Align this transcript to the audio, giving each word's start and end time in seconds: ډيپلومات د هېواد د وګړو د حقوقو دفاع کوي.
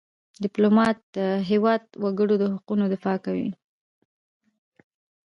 ډيپلومات 0.43 0.97
د 1.17 1.19
هېواد 1.49 1.81
د 1.87 1.93
وګړو 2.03 2.35
د 2.39 2.43
حقوقو 2.53 2.85
دفاع 2.93 3.17
کوي. 3.25 3.49